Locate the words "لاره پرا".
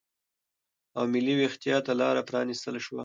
2.01-2.41